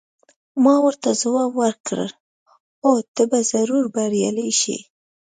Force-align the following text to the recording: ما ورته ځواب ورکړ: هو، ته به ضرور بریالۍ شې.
ما 0.63 0.75
ورته 0.85 1.09
ځواب 1.21 1.51
ورکړ: 1.63 1.99
هو، 2.81 2.91
ته 3.15 3.23
به 3.29 3.39
ضرور 3.51 3.83
بریالۍ 3.95 4.51
شې. 4.61 4.77